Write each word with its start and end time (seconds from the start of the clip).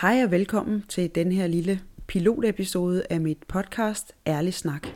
Hej 0.00 0.24
og 0.24 0.30
velkommen 0.30 0.84
til 0.88 1.14
den 1.14 1.32
her 1.32 1.46
lille 1.46 1.80
pilotepisode 2.06 3.02
af 3.10 3.20
mit 3.20 3.38
podcast 3.48 4.12
Ærlig 4.26 4.54
Snak. 4.54 4.86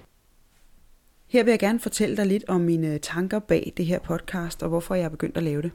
Her 1.27 1.45
vil 1.45 1.51
jeg 1.51 1.59
gerne 1.59 1.81
fortælle 1.81 2.17
dig 2.17 2.27
lidt 2.27 2.45
om 2.49 2.61
mine 2.61 2.99
tanker 2.99 3.39
bag 3.39 3.73
det 3.77 3.87
her 3.87 3.99
podcast 3.99 4.63
og 4.63 4.69
hvorfor 4.69 4.95
jeg 4.95 5.05
er 5.05 5.09
begyndt 5.09 5.37
at 5.37 5.43
lave 5.43 5.63
det. 5.63 5.73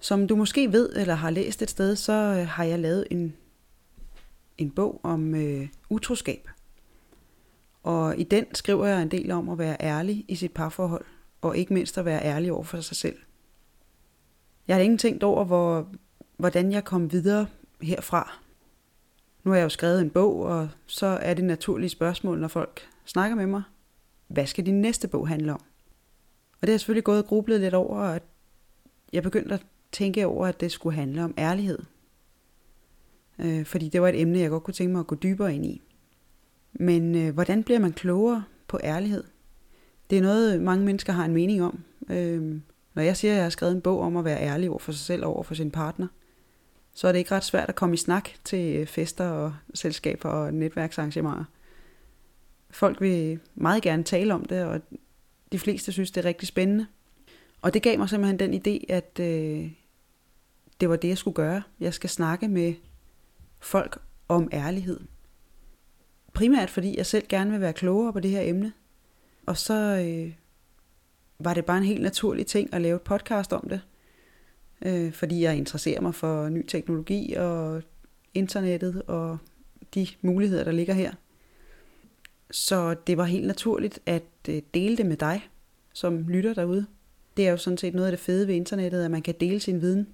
Som 0.00 0.26
du 0.26 0.36
måske 0.36 0.72
ved 0.72 0.92
eller 0.96 1.14
har 1.14 1.30
læst 1.30 1.62
et 1.62 1.70
sted, 1.70 1.96
så 1.96 2.12
øh, 2.12 2.46
har 2.46 2.64
jeg 2.64 2.78
lavet 2.78 3.06
en, 3.10 3.36
en 4.58 4.70
bog 4.70 5.00
om 5.02 5.34
øh, 5.34 5.68
utroskab. 5.90 6.48
Og 7.82 8.18
i 8.18 8.22
den 8.22 8.54
skriver 8.54 8.86
jeg 8.86 9.02
en 9.02 9.10
del 9.10 9.30
om 9.30 9.48
at 9.48 9.58
være 9.58 9.76
ærlig 9.80 10.24
i 10.28 10.34
sit 10.34 10.52
parforhold, 10.52 11.04
og 11.42 11.56
ikke 11.56 11.74
mindst 11.74 11.98
at 11.98 12.04
være 12.04 12.24
ærlig 12.24 12.52
over 12.52 12.64
for 12.64 12.80
sig 12.80 12.96
selv. 12.96 13.16
Jeg 14.68 14.76
har 14.76 14.82
ingen 14.82 14.98
tænkt 14.98 15.22
over, 15.22 15.44
hvor, 15.44 15.88
hvordan 16.36 16.72
jeg 16.72 16.84
kom 16.84 17.12
videre 17.12 17.46
herfra. 17.82 18.38
Nu 19.44 19.50
har 19.50 19.58
jeg 19.58 19.64
jo 19.64 19.68
skrevet 19.68 20.00
en 20.00 20.10
bog, 20.10 20.40
og 20.40 20.68
så 20.86 21.06
er 21.06 21.34
det 21.34 21.44
naturlige 21.44 21.90
spørgsmål, 21.90 22.38
når 22.38 22.48
folk 22.48 22.88
snakker 23.04 23.36
med 23.36 23.46
mig. 23.46 23.62
Hvad 24.28 24.46
skal 24.46 24.66
din 24.66 24.80
næste 24.80 25.08
bog 25.08 25.28
handle 25.28 25.52
om? 25.52 25.60
Og 26.52 26.60
det 26.60 26.68
har 26.68 26.72
jeg 26.72 26.80
selvfølgelig 26.80 27.04
gået 27.04 27.18
og 27.18 27.26
grublet 27.26 27.60
lidt 27.60 27.74
over, 27.74 27.98
at 27.98 28.22
jeg 29.12 29.22
begyndte 29.22 29.54
at 29.54 29.66
tænke 29.92 30.26
over, 30.26 30.46
at 30.46 30.60
det 30.60 30.72
skulle 30.72 30.96
handle 30.96 31.24
om 31.24 31.34
ærlighed. 31.38 31.78
Øh, 33.38 33.64
fordi 33.64 33.88
det 33.88 34.02
var 34.02 34.08
et 34.08 34.20
emne, 34.20 34.38
jeg 34.38 34.50
godt 34.50 34.62
kunne 34.62 34.74
tænke 34.74 34.92
mig 34.92 35.00
at 35.00 35.06
gå 35.06 35.14
dybere 35.14 35.54
ind 35.54 35.66
i. 35.66 35.82
Men 36.72 37.14
øh, 37.14 37.34
hvordan 37.34 37.64
bliver 37.64 37.80
man 37.80 37.92
klogere 37.92 38.44
på 38.68 38.78
ærlighed? 38.82 39.24
Det 40.10 40.18
er 40.18 40.22
noget, 40.22 40.62
mange 40.62 40.84
mennesker 40.84 41.12
har 41.12 41.24
en 41.24 41.34
mening 41.34 41.62
om. 41.62 41.84
Øh, 42.10 42.60
når 42.94 43.02
jeg 43.02 43.16
siger, 43.16 43.32
at 43.32 43.36
jeg 43.36 43.44
har 43.44 43.50
skrevet 43.50 43.74
en 43.74 43.80
bog 43.80 44.00
om 44.00 44.16
at 44.16 44.24
være 44.24 44.40
ærlig 44.40 44.70
over 44.70 44.78
for 44.78 44.92
sig 44.92 45.00
selv 45.00 45.24
og 45.24 45.34
over 45.34 45.42
for 45.42 45.54
sin 45.54 45.70
partner, 45.70 46.06
så 46.94 47.08
er 47.08 47.12
det 47.12 47.18
ikke 47.18 47.34
ret 47.34 47.44
svært 47.44 47.68
at 47.68 47.74
komme 47.74 47.94
i 47.94 47.96
snak 47.98 48.30
til 48.44 48.76
øh, 48.76 48.86
fester 48.86 49.28
og 49.28 49.54
selskaber 49.74 50.28
og 50.28 50.54
netværksarrangementer. 50.54 51.44
Folk 52.70 53.00
vil 53.00 53.40
meget 53.54 53.82
gerne 53.82 54.04
tale 54.04 54.34
om 54.34 54.44
det, 54.44 54.64
og 54.64 54.80
de 55.52 55.58
fleste 55.58 55.92
synes, 55.92 56.10
det 56.10 56.24
er 56.24 56.28
rigtig 56.28 56.48
spændende. 56.48 56.86
Og 57.62 57.74
det 57.74 57.82
gav 57.82 57.98
mig 57.98 58.08
simpelthen 58.08 58.38
den 58.38 58.54
idé, 58.54 58.84
at 58.88 59.20
øh, 59.20 59.70
det 60.80 60.88
var 60.88 60.96
det, 60.96 61.08
jeg 61.08 61.18
skulle 61.18 61.34
gøre. 61.34 61.62
Jeg 61.80 61.94
skal 61.94 62.10
snakke 62.10 62.48
med 62.48 62.74
folk 63.60 63.98
om 64.28 64.48
ærlighed. 64.52 65.00
Primært 66.32 66.70
fordi 66.70 66.96
jeg 66.96 67.06
selv 67.06 67.26
gerne 67.28 67.50
vil 67.50 67.60
være 67.60 67.72
klogere 67.72 68.12
på 68.12 68.20
det 68.20 68.30
her 68.30 68.42
emne. 68.42 68.72
Og 69.46 69.56
så 69.56 69.74
øh, 69.74 70.32
var 71.38 71.54
det 71.54 71.64
bare 71.64 71.78
en 71.78 71.84
helt 71.84 72.02
naturlig 72.02 72.46
ting 72.46 72.74
at 72.74 72.80
lave 72.80 72.96
et 72.96 73.02
podcast 73.02 73.52
om 73.52 73.68
det 73.68 73.80
øh, 74.82 75.12
fordi 75.12 75.42
jeg 75.42 75.56
interesserer 75.56 76.00
mig 76.00 76.14
for 76.14 76.48
ny 76.48 76.66
teknologi 76.66 77.34
og 77.34 77.82
internettet 78.34 79.02
og 79.02 79.38
de 79.94 80.06
muligheder, 80.22 80.64
der 80.64 80.72
ligger 80.72 80.94
her. 80.94 81.12
Så 82.50 82.94
det 83.06 83.16
var 83.16 83.24
helt 83.24 83.46
naturligt 83.46 84.00
at 84.06 84.22
øh, 84.48 84.62
dele 84.74 84.96
det 84.96 85.06
med 85.06 85.16
dig, 85.16 85.48
som 85.92 86.28
lytter 86.28 86.54
derude. 86.54 86.86
Det 87.36 87.46
er 87.46 87.50
jo 87.50 87.56
sådan 87.56 87.78
set 87.78 87.94
noget 87.94 88.06
af 88.06 88.12
det 88.12 88.20
fede 88.20 88.46
ved 88.46 88.54
internettet, 88.54 89.04
at 89.04 89.10
man 89.10 89.22
kan 89.22 89.34
dele 89.40 89.60
sin 89.60 89.80
viden. 89.80 90.08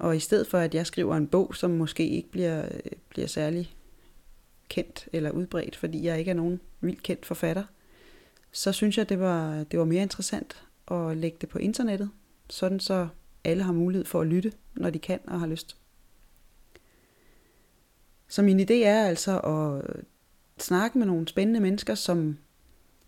Og 0.00 0.16
i 0.16 0.20
stedet 0.20 0.46
for, 0.46 0.58
at 0.58 0.74
jeg 0.74 0.86
skriver 0.86 1.16
en 1.16 1.26
bog, 1.26 1.54
som 1.54 1.70
måske 1.70 2.08
ikke 2.08 2.30
bliver, 2.30 2.64
øh, 2.64 2.90
bliver 3.08 3.26
særlig 3.26 3.74
kendt 4.68 5.08
eller 5.12 5.30
udbredt, 5.30 5.76
fordi 5.76 6.04
jeg 6.04 6.18
ikke 6.18 6.30
er 6.30 6.34
nogen 6.34 6.60
vildt 6.80 7.02
kendt 7.02 7.26
forfatter, 7.26 7.64
så 8.52 8.72
synes 8.72 8.98
jeg, 8.98 9.08
det 9.08 9.20
var, 9.20 9.64
det 9.64 9.78
var 9.78 9.84
mere 9.84 10.02
interessant 10.02 10.62
at 10.90 11.16
lægge 11.16 11.36
det 11.40 11.48
på 11.48 11.58
internettet, 11.58 12.10
sådan 12.50 12.80
så 12.80 13.08
alle 13.44 13.62
har 13.62 13.72
mulighed 13.72 14.04
for 14.04 14.20
at 14.20 14.26
lytte, 14.26 14.52
når 14.74 14.90
de 14.90 14.98
kan 14.98 15.20
og 15.26 15.40
har 15.40 15.46
lyst. 15.46 15.76
Så 18.28 18.42
min 18.42 18.60
idé 18.60 18.74
er 18.74 19.06
altså 19.06 19.38
at 19.38 19.96
snakke 20.58 20.98
med 20.98 21.06
nogle 21.06 21.28
spændende 21.28 21.60
mennesker, 21.60 21.94
som 21.94 22.38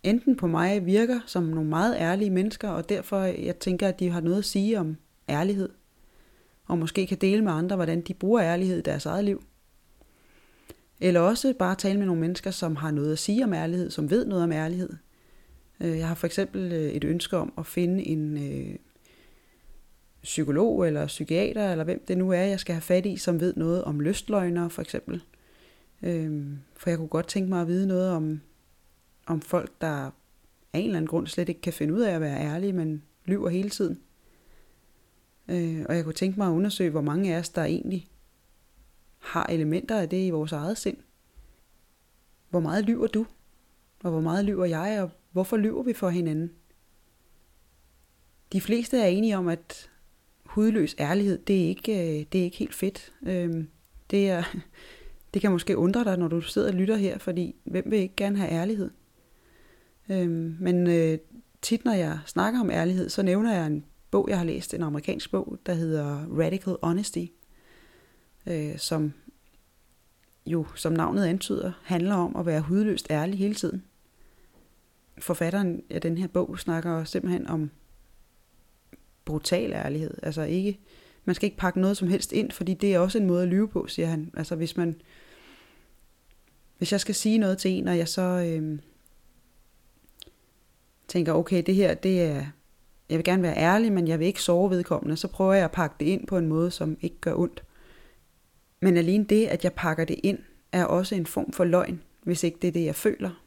enten 0.02 0.36
på 0.36 0.46
mig 0.46 0.86
virker 0.86 1.20
som 1.26 1.42
nogle 1.42 1.68
meget 1.68 1.96
ærlige 1.96 2.30
mennesker, 2.30 2.68
og 2.68 2.88
derfor 2.88 3.22
jeg 3.22 3.58
tænker, 3.58 3.88
at 3.88 4.00
de 4.00 4.10
har 4.10 4.20
noget 4.20 4.38
at 4.38 4.44
sige 4.44 4.80
om 4.80 4.96
ærlighed, 5.28 5.68
og 6.66 6.78
måske 6.78 7.06
kan 7.06 7.18
dele 7.18 7.42
med 7.42 7.52
andre, 7.52 7.76
hvordan 7.76 8.00
de 8.00 8.14
bruger 8.14 8.42
ærlighed 8.42 8.78
i 8.78 8.82
deres 8.82 9.06
eget 9.06 9.24
liv. 9.24 9.42
Eller 11.00 11.20
også 11.20 11.54
bare 11.58 11.74
tale 11.74 11.98
med 11.98 12.06
nogle 12.06 12.20
mennesker, 12.20 12.50
som 12.50 12.76
har 12.76 12.90
noget 12.90 13.12
at 13.12 13.18
sige 13.18 13.44
om 13.44 13.52
ærlighed, 13.52 13.90
som 13.90 14.10
ved 14.10 14.26
noget 14.26 14.44
om 14.44 14.52
ærlighed. 14.52 14.90
Øh, 15.80 15.98
jeg 15.98 16.08
har 16.08 16.14
for 16.14 16.26
eksempel 16.26 16.72
øh, 16.72 16.90
et 16.90 17.04
ønske 17.04 17.36
om 17.36 17.52
at 17.58 17.66
finde 17.66 18.06
en 18.06 18.36
øh, 18.36 18.76
psykolog 20.26 20.86
eller 20.86 21.06
psykiater, 21.06 21.72
eller 21.72 21.84
hvem 21.84 22.04
det 22.08 22.18
nu 22.18 22.30
er, 22.30 22.40
jeg 22.40 22.60
skal 22.60 22.74
have 22.74 22.82
fat 22.82 23.06
i, 23.06 23.16
som 23.16 23.40
ved 23.40 23.54
noget 23.56 23.84
om 23.84 24.00
lystløgner 24.00 24.68
for 24.68 24.82
eksempel. 24.82 25.22
Øhm, 26.02 26.58
for 26.76 26.90
jeg 26.90 26.98
kunne 26.98 27.08
godt 27.08 27.28
tænke 27.28 27.48
mig 27.48 27.60
at 27.60 27.68
vide 27.68 27.86
noget 27.86 28.10
om, 28.10 28.40
om 29.26 29.40
folk, 29.40 29.72
der 29.80 30.10
af 30.72 30.78
en 30.78 30.84
eller 30.84 30.96
anden 30.96 31.08
grund 31.08 31.26
slet 31.26 31.48
ikke 31.48 31.60
kan 31.60 31.72
finde 31.72 31.94
ud 31.94 32.00
af 32.00 32.14
at 32.14 32.20
være 32.20 32.40
ærlige, 32.40 32.72
men 32.72 33.02
lyver 33.24 33.48
hele 33.48 33.70
tiden. 33.70 34.00
Øh, 35.48 35.84
og 35.88 35.96
jeg 35.96 36.04
kunne 36.04 36.14
tænke 36.14 36.38
mig 36.38 36.48
at 36.48 36.52
undersøge, 36.52 36.90
hvor 36.90 37.00
mange 37.00 37.34
af 37.34 37.38
os, 37.38 37.48
der 37.48 37.64
egentlig 37.64 38.08
har 39.18 39.46
elementer 39.46 40.00
af 40.00 40.08
det 40.08 40.26
i 40.26 40.30
vores 40.30 40.52
eget 40.52 40.78
sind. 40.78 40.96
Hvor 42.50 42.60
meget 42.60 42.84
lyver 42.84 43.06
du? 43.06 43.26
Og 44.04 44.10
hvor 44.10 44.20
meget 44.20 44.44
lyver 44.44 44.64
jeg? 44.64 45.02
Og 45.02 45.10
hvorfor 45.32 45.56
lyver 45.56 45.82
vi 45.82 45.92
for 45.92 46.08
hinanden? 46.08 46.52
De 48.52 48.60
fleste 48.60 48.98
er 48.98 49.06
enige 49.06 49.36
om, 49.36 49.48
at 49.48 49.90
hudløs 50.56 50.96
ærlighed, 50.98 51.38
det 51.38 51.64
er 51.64 51.68
ikke, 51.68 51.92
øh, 51.92 52.26
det 52.32 52.40
er 52.40 52.44
ikke 52.44 52.56
helt 52.56 52.74
fedt. 52.74 53.12
Øhm, 53.26 53.68
det, 54.10 54.28
er, 54.28 54.42
det 55.34 55.42
kan 55.42 55.50
måske 55.50 55.76
undre 55.76 56.04
dig, 56.04 56.18
når 56.18 56.28
du 56.28 56.40
sidder 56.40 56.68
og 56.68 56.74
lytter 56.74 56.96
her, 56.96 57.18
fordi 57.18 57.54
hvem 57.64 57.84
vil 57.86 57.98
ikke 57.98 58.16
gerne 58.16 58.38
have 58.38 58.50
ærlighed? 58.50 58.90
Øhm, 60.08 60.56
men 60.60 60.86
øh, 60.86 61.18
tit, 61.62 61.84
når 61.84 61.92
jeg 61.92 62.18
snakker 62.26 62.60
om 62.60 62.70
ærlighed, 62.70 63.08
så 63.08 63.22
nævner 63.22 63.54
jeg 63.54 63.66
en 63.66 63.84
bog, 64.10 64.28
jeg 64.28 64.38
har 64.38 64.44
læst, 64.44 64.74
en 64.74 64.82
amerikansk 64.82 65.30
bog, 65.30 65.58
der 65.66 65.74
hedder 65.74 66.26
Radical 66.38 66.76
Honesty, 66.82 67.24
øh, 68.46 68.78
som 68.78 69.12
jo, 70.46 70.66
som 70.74 70.92
navnet 70.92 71.24
antyder, 71.24 71.72
handler 71.84 72.14
om 72.14 72.36
at 72.36 72.46
være 72.46 72.60
hudløst 72.60 73.06
ærlig 73.10 73.38
hele 73.38 73.54
tiden. 73.54 73.84
Forfatteren 75.18 75.82
af 75.90 76.00
den 76.00 76.18
her 76.18 76.26
bog 76.26 76.58
snakker 76.58 77.04
simpelthen 77.04 77.46
om 77.46 77.70
brutal 79.26 79.72
ærlighed. 79.72 80.14
Altså 80.22 80.42
ikke, 80.42 80.78
man 81.24 81.34
skal 81.34 81.46
ikke 81.46 81.56
pakke 81.56 81.80
noget 81.80 81.96
som 81.96 82.08
helst 82.08 82.32
ind, 82.32 82.50
fordi 82.50 82.74
det 82.74 82.94
er 82.94 82.98
også 82.98 83.18
en 83.18 83.26
måde 83.26 83.42
at 83.42 83.48
lyve 83.48 83.68
på, 83.68 83.86
siger 83.86 84.08
han. 84.08 84.30
Altså 84.36 84.56
hvis 84.56 84.76
man, 84.76 85.00
hvis 86.78 86.92
jeg 86.92 87.00
skal 87.00 87.14
sige 87.14 87.38
noget 87.38 87.58
til 87.58 87.70
en, 87.70 87.88
og 87.88 87.98
jeg 87.98 88.08
så 88.08 88.22
øh, 88.22 88.78
tænker, 91.08 91.32
okay, 91.32 91.62
det 91.66 91.74
her, 91.74 91.94
det 91.94 92.22
er, 92.22 92.46
jeg 93.08 93.18
vil 93.18 93.24
gerne 93.24 93.42
være 93.42 93.56
ærlig, 93.56 93.92
men 93.92 94.08
jeg 94.08 94.18
vil 94.18 94.26
ikke 94.26 94.42
sove 94.42 94.70
vedkommende, 94.70 95.16
så 95.16 95.28
prøver 95.28 95.54
jeg 95.54 95.64
at 95.64 95.72
pakke 95.72 95.96
det 96.00 96.06
ind 96.06 96.26
på 96.26 96.38
en 96.38 96.46
måde, 96.46 96.70
som 96.70 96.96
ikke 97.00 97.16
gør 97.20 97.34
ondt. 97.34 97.64
Men 98.80 98.96
alene 98.96 99.24
det, 99.24 99.46
at 99.46 99.64
jeg 99.64 99.72
pakker 99.72 100.04
det 100.04 100.20
ind, 100.22 100.38
er 100.72 100.84
også 100.84 101.14
en 101.14 101.26
form 101.26 101.52
for 101.52 101.64
løgn, 101.64 102.02
hvis 102.22 102.44
ikke 102.44 102.58
det 102.62 102.68
er 102.68 102.72
det, 102.72 102.84
jeg 102.84 102.94
føler. 102.94 103.45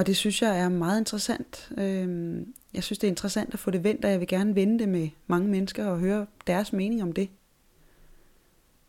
Og 0.00 0.06
det 0.06 0.16
synes 0.16 0.42
jeg 0.42 0.60
er 0.60 0.68
meget 0.68 0.98
interessant. 0.98 1.72
Øhm, 1.78 2.54
jeg 2.74 2.84
synes, 2.84 2.98
det 2.98 3.06
er 3.06 3.10
interessant 3.10 3.54
at 3.54 3.60
få 3.60 3.70
det 3.70 3.84
vendt, 3.84 4.04
og 4.04 4.10
jeg 4.10 4.20
vil 4.20 4.28
gerne 4.28 4.54
vende 4.54 4.78
det 4.78 4.88
med 4.88 5.08
mange 5.26 5.48
mennesker 5.48 5.86
og 5.86 5.98
høre 5.98 6.26
deres 6.46 6.72
mening 6.72 7.02
om 7.02 7.12
det. 7.12 7.30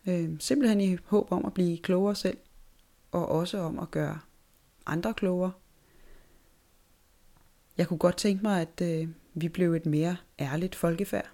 Øhm, 0.07 0.39
simpelthen 0.39 0.81
i 0.81 0.97
håb 1.05 1.31
om 1.31 1.45
at 1.45 1.53
blive 1.53 1.77
klogere 1.77 2.15
selv, 2.15 2.37
og 3.11 3.29
også 3.29 3.57
om 3.57 3.79
at 3.79 3.91
gøre 3.91 4.19
andre 4.85 5.13
klogere. 5.13 5.51
Jeg 7.77 7.87
kunne 7.87 7.99
godt 7.99 8.17
tænke 8.17 8.43
mig, 8.43 8.61
at 8.61 8.81
øh, 8.81 9.09
vi 9.33 9.49
blev 9.49 9.73
et 9.73 9.85
mere 9.85 10.17
ærligt 10.39 10.75
folkefærd. 10.75 11.29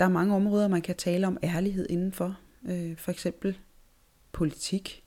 Der 0.00 0.04
er 0.04 0.10
mange 0.10 0.34
områder, 0.34 0.68
man 0.68 0.82
kan 0.82 0.96
tale 0.96 1.26
om 1.26 1.38
ærlighed 1.42 1.86
indenfor. 1.90 2.36
Øh, 2.68 2.96
for 2.96 3.10
eksempel 3.10 3.58
politik, 4.32 5.05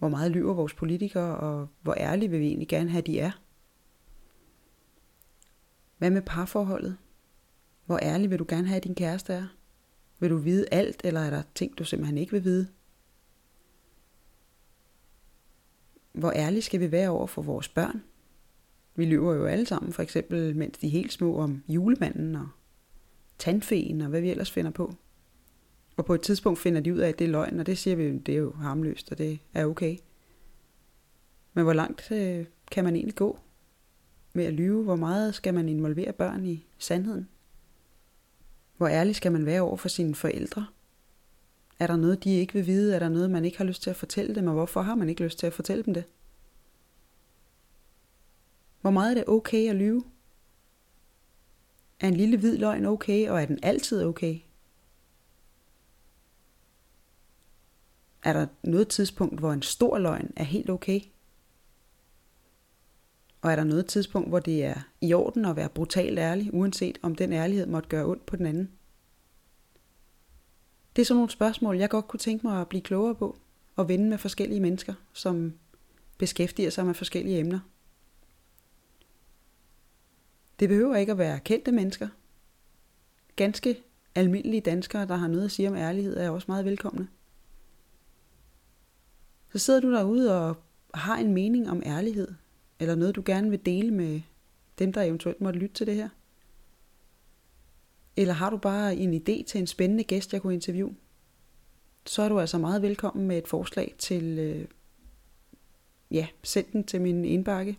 hvor 0.00 0.08
meget 0.08 0.30
lyver 0.30 0.54
vores 0.54 0.74
politikere, 0.74 1.36
og 1.36 1.68
hvor 1.82 1.94
ærlige 1.94 2.30
vil 2.30 2.40
vi 2.40 2.46
egentlig 2.46 2.68
gerne 2.68 2.90
have, 2.90 3.02
de 3.02 3.20
er. 3.20 3.30
Hvad 5.98 6.10
med 6.10 6.22
parforholdet? 6.22 6.96
Hvor 7.86 7.98
ærlig 8.02 8.30
vil 8.30 8.38
du 8.38 8.46
gerne 8.48 8.66
have, 8.66 8.76
at 8.76 8.84
din 8.84 8.94
kæreste 8.94 9.32
er? 9.32 9.46
Vil 10.18 10.30
du 10.30 10.36
vide 10.36 10.66
alt, 10.72 11.00
eller 11.04 11.20
er 11.20 11.30
der 11.30 11.42
ting, 11.54 11.78
du 11.78 11.84
simpelthen 11.84 12.18
ikke 12.18 12.32
vil 12.32 12.44
vide? 12.44 12.68
Hvor 16.12 16.32
ærlige 16.32 16.62
skal 16.62 16.80
vi 16.80 16.92
være 16.92 17.08
over 17.08 17.26
for 17.26 17.42
vores 17.42 17.68
børn? 17.68 18.02
Vi 18.94 19.04
lyver 19.04 19.34
jo 19.34 19.44
alle 19.44 19.66
sammen, 19.66 19.92
for 19.92 20.02
eksempel 20.02 20.56
mens 20.56 20.78
de 20.78 20.86
er 20.86 20.90
helt 20.90 21.12
små 21.12 21.36
om 21.36 21.62
julemanden 21.68 22.36
og 22.36 22.48
tandfeen 23.38 24.00
og 24.00 24.08
hvad 24.08 24.20
vi 24.20 24.30
ellers 24.30 24.50
finder 24.50 24.70
på. 24.70 24.94
Og 26.00 26.06
på 26.06 26.14
et 26.14 26.20
tidspunkt 26.20 26.58
finder 26.58 26.80
de 26.80 26.94
ud 26.94 26.98
af, 26.98 27.08
at 27.08 27.18
det 27.18 27.24
er 27.24 27.28
løgn, 27.28 27.60
og 27.60 27.66
det 27.66 27.78
siger 27.78 27.96
vi, 27.96 28.18
det 28.18 28.34
er 28.34 28.38
jo 28.38 28.52
harmløst, 28.52 29.12
og 29.12 29.18
det 29.18 29.38
er 29.54 29.66
okay. 29.66 29.96
Men 31.54 31.64
hvor 31.64 31.72
langt 31.72 32.12
øh, 32.12 32.46
kan 32.70 32.84
man 32.84 32.96
egentlig 32.96 33.14
gå 33.14 33.38
med 34.32 34.44
at 34.44 34.52
lyve? 34.52 34.82
Hvor 34.84 34.96
meget 34.96 35.34
skal 35.34 35.54
man 35.54 35.68
involvere 35.68 36.12
børn 36.12 36.46
i 36.46 36.66
sandheden? 36.78 37.28
Hvor 38.76 38.88
ærlig 38.88 39.16
skal 39.16 39.32
man 39.32 39.46
være 39.46 39.60
over 39.60 39.76
for 39.76 39.88
sine 39.88 40.14
forældre? 40.14 40.66
Er 41.78 41.86
der 41.86 41.96
noget, 41.96 42.24
de 42.24 42.34
ikke 42.34 42.52
vil 42.52 42.66
vide? 42.66 42.94
Er 42.94 42.98
der 42.98 43.08
noget, 43.08 43.30
man 43.30 43.44
ikke 43.44 43.58
har 43.58 43.64
lyst 43.64 43.82
til 43.82 43.90
at 43.90 43.96
fortælle 43.96 44.34
dem? 44.34 44.46
Og 44.46 44.52
hvorfor 44.52 44.82
har 44.82 44.94
man 44.94 45.08
ikke 45.08 45.22
lyst 45.22 45.38
til 45.38 45.46
at 45.46 45.52
fortælle 45.52 45.84
dem 45.84 45.94
det? 45.94 46.04
Hvor 48.80 48.90
meget 48.90 49.10
er 49.10 49.14
det 49.14 49.28
okay 49.28 49.68
at 49.70 49.76
lyve? 49.76 50.04
Er 52.00 52.08
en 52.08 52.16
lille 52.16 52.36
hvid 52.36 52.56
løgn 52.56 52.86
okay, 52.86 53.28
og 53.28 53.42
er 53.42 53.46
den 53.46 53.58
altid 53.62 54.04
okay? 54.04 54.38
Er 58.22 58.32
der 58.32 58.46
noget 58.62 58.88
tidspunkt, 58.88 59.38
hvor 59.38 59.52
en 59.52 59.62
stor 59.62 59.98
løgn 59.98 60.32
er 60.36 60.44
helt 60.44 60.70
okay? 60.70 61.00
Og 63.42 63.52
er 63.52 63.56
der 63.56 63.64
noget 63.64 63.86
tidspunkt, 63.86 64.28
hvor 64.28 64.38
det 64.38 64.64
er 64.64 64.80
i 65.00 65.12
orden 65.12 65.44
at 65.44 65.56
være 65.56 65.68
brutalt 65.68 66.18
ærlig, 66.18 66.54
uanset 66.54 66.98
om 67.02 67.14
den 67.14 67.32
ærlighed 67.32 67.66
måtte 67.66 67.88
gøre 67.88 68.06
ondt 68.06 68.26
på 68.26 68.36
den 68.36 68.46
anden? 68.46 68.70
Det 70.96 71.02
er 71.02 71.06
sådan 71.06 71.16
nogle 71.16 71.30
spørgsmål, 71.30 71.76
jeg 71.76 71.90
godt 71.90 72.08
kunne 72.08 72.20
tænke 72.20 72.46
mig 72.46 72.60
at 72.60 72.68
blive 72.68 72.82
klogere 72.82 73.14
på, 73.14 73.38
og 73.76 73.88
vende 73.88 74.08
med 74.08 74.18
forskellige 74.18 74.60
mennesker, 74.60 74.94
som 75.12 75.52
beskæftiger 76.18 76.70
sig 76.70 76.86
med 76.86 76.94
forskellige 76.94 77.38
emner. 77.38 77.60
Det 80.60 80.68
behøver 80.68 80.96
ikke 80.96 81.12
at 81.12 81.18
være 81.18 81.40
kendte 81.40 81.72
mennesker. 81.72 82.08
Ganske 83.36 83.82
almindelige 84.14 84.60
danskere, 84.60 85.06
der 85.06 85.16
har 85.16 85.28
noget 85.28 85.44
at 85.44 85.50
sige 85.50 85.68
om 85.68 85.76
ærlighed, 85.76 86.16
er 86.16 86.30
også 86.30 86.44
meget 86.48 86.64
velkomne. 86.64 87.08
Så 89.52 89.58
sidder 89.58 89.80
du 89.80 89.92
derude 89.92 90.40
og 90.40 90.56
har 90.94 91.16
en 91.16 91.34
mening 91.34 91.70
om 91.70 91.82
ærlighed, 91.86 92.28
eller 92.80 92.94
noget 92.94 93.16
du 93.16 93.22
gerne 93.26 93.50
vil 93.50 93.66
dele 93.66 93.90
med 93.90 94.20
dem, 94.78 94.92
der 94.92 95.02
eventuelt 95.02 95.40
måtte 95.40 95.58
lytte 95.58 95.74
til 95.74 95.86
det 95.86 95.94
her. 95.94 96.08
Eller 98.16 98.34
har 98.34 98.50
du 98.50 98.56
bare 98.56 98.96
en 98.96 99.14
idé 99.14 99.44
til 99.44 99.60
en 99.60 99.66
spændende 99.66 100.04
gæst, 100.04 100.32
jeg 100.32 100.42
kunne 100.42 100.54
interviewe, 100.54 100.94
så 102.06 102.22
er 102.22 102.28
du 102.28 102.40
altså 102.40 102.58
meget 102.58 102.82
velkommen 102.82 103.26
med 103.26 103.38
et 103.38 103.48
forslag 103.48 103.94
til, 103.98 104.38
øh, 104.38 104.68
ja, 106.10 106.26
send 106.42 106.66
den 106.72 106.84
til 106.84 107.00
min 107.00 107.24
indbakke. 107.24 107.78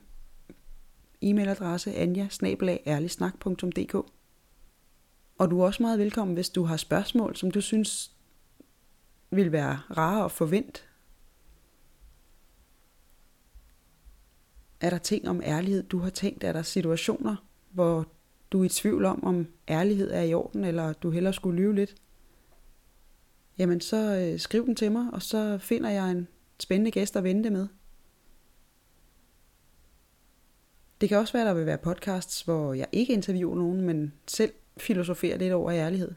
E-mailadresse 1.21 1.93
anja 1.95 2.27
Og 5.37 5.51
du 5.51 5.59
er 5.59 5.65
også 5.65 5.83
meget 5.83 5.99
velkommen, 5.99 6.33
hvis 6.33 6.49
du 6.49 6.63
har 6.63 6.77
spørgsmål, 6.77 7.35
som 7.35 7.51
du 7.51 7.61
synes 7.61 8.11
vil 9.31 9.51
være 9.51 9.79
rare 9.97 10.25
at 10.25 10.31
forvente. 10.31 10.81
Er 14.81 14.89
der 14.89 14.97
ting 14.97 15.29
om 15.29 15.41
ærlighed, 15.43 15.83
du 15.83 15.97
har 15.97 16.09
tænkt? 16.09 16.43
Er 16.43 16.53
der 16.53 16.61
situationer, 16.61 17.35
hvor 17.71 18.07
du 18.51 18.61
er 18.61 18.65
i 18.65 18.69
tvivl 18.69 19.05
om, 19.05 19.23
om 19.23 19.47
ærlighed 19.69 20.11
er 20.11 20.21
i 20.21 20.33
orden, 20.33 20.63
eller 20.63 20.93
du 20.93 21.09
hellere 21.09 21.33
skulle 21.33 21.61
lyve 21.61 21.75
lidt? 21.75 21.95
Jamen 23.57 23.81
så 23.81 24.15
øh, 24.15 24.39
skriv 24.39 24.65
den 24.65 24.75
til 24.75 24.91
mig, 24.91 25.07
og 25.13 25.21
så 25.21 25.57
finder 25.57 25.89
jeg 25.89 26.11
en 26.11 26.27
spændende 26.59 26.91
gæst 26.91 27.15
at 27.15 27.23
vente 27.23 27.49
med. 27.49 27.67
Det 31.01 31.09
kan 31.09 31.17
også 31.17 31.33
være, 31.33 31.45
der 31.45 31.53
vil 31.53 31.65
være 31.65 31.77
podcasts, 31.77 32.41
hvor 32.41 32.73
jeg 32.73 32.87
ikke 32.91 33.13
interviewer 33.13 33.55
nogen, 33.55 33.81
men 33.81 34.13
selv 34.27 34.53
filosoferer 34.77 35.37
lidt 35.37 35.53
over 35.53 35.71
ærlighed. 35.71 36.11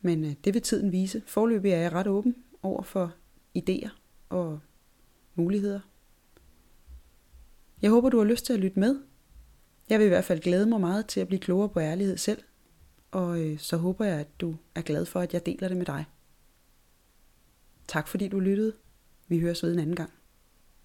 Men 0.00 0.24
øh, 0.24 0.34
det 0.44 0.54
vil 0.54 0.62
tiden 0.62 0.92
vise. 0.92 1.22
Forløbig 1.26 1.72
er 1.72 1.78
jeg 1.78 1.92
ret 1.92 2.06
åben 2.06 2.36
over 2.62 2.82
for 2.82 3.14
idéer 3.58 3.90
og 4.28 4.60
muligheder. 5.34 5.80
Jeg 7.82 7.90
håber, 7.90 8.08
du 8.08 8.18
har 8.18 8.24
lyst 8.24 8.46
til 8.46 8.52
at 8.52 8.58
lytte 8.58 8.80
med. 8.80 9.00
Jeg 9.88 9.98
vil 9.98 10.04
i 10.04 10.08
hvert 10.08 10.24
fald 10.24 10.40
glæde 10.40 10.66
mig 10.66 10.80
meget 10.80 11.06
til 11.06 11.20
at 11.20 11.26
blive 11.26 11.40
klogere 11.40 11.68
på 11.68 11.80
ærlighed 11.80 12.16
selv. 12.16 12.42
Og 13.10 13.40
øh, 13.40 13.58
så 13.58 13.76
håber 13.76 14.04
jeg, 14.04 14.20
at 14.20 14.40
du 14.40 14.56
er 14.74 14.82
glad 14.82 15.04
for, 15.06 15.20
at 15.20 15.34
jeg 15.34 15.46
deler 15.46 15.68
det 15.68 15.76
med 15.76 15.86
dig. 15.86 16.04
Tak 17.88 18.08
fordi 18.08 18.28
du 18.28 18.40
lyttede. 18.40 18.72
Vi 19.28 19.40
høres 19.40 19.62
ved 19.62 19.72
en 19.72 19.78
anden 19.78 19.96
gang. 19.96 20.10